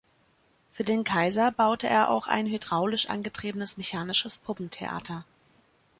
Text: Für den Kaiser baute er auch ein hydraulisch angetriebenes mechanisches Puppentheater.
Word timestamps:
Für 0.71 0.83
den 0.83 1.03
Kaiser 1.03 1.51
baute 1.51 1.85
er 1.87 2.09
auch 2.09 2.25
ein 2.25 2.47
hydraulisch 2.47 3.07
angetriebenes 3.11 3.77
mechanisches 3.77 4.39
Puppentheater. 4.39 5.25